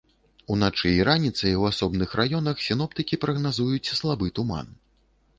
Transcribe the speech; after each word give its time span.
Уначы 0.53 0.91
і 0.91 1.01
раніцай 1.09 1.51
у 1.63 1.67
асобных 1.71 2.15
раёнах 2.19 2.63
сіноптыкі 2.67 3.19
прагназуюць 3.25 3.91
слабы 3.99 4.31
туман. 4.41 4.73